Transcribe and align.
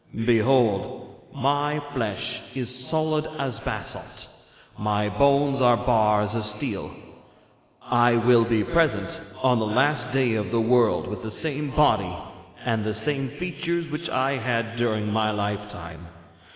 Behold, 0.25 1.05
my 1.31 1.79
flesh 1.93 2.57
is 2.57 2.73
solid 2.75 3.23
as 3.37 3.59
basalt, 3.59 4.27
my 4.75 5.09
bones 5.09 5.61
are 5.61 5.77
bars 5.77 6.33
of 6.33 6.43
steel! 6.43 6.89
'I 7.83 8.15
will 8.17 8.43
be 8.43 8.63
present 8.63 9.21
on 9.43 9.59
the 9.59 9.67
last 9.67 10.11
day 10.11 10.33
of 10.33 10.49
the 10.49 10.59
world 10.59 11.05
with 11.05 11.21
the 11.21 11.29
same 11.29 11.69
body 11.69 12.15
and 12.65 12.83
the 12.83 12.95
same 12.95 13.27
features 13.27 13.91
which 13.91 14.09
I 14.09 14.37
had 14.37 14.75
during 14.75 15.13
my 15.13 15.29
lifetime. 15.29 16.07